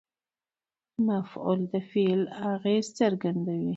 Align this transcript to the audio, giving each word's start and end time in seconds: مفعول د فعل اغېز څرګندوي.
مفعول 1.07 1.59
د 1.71 1.73
فعل 1.89 2.21
اغېز 2.53 2.85
څرګندوي. 2.99 3.69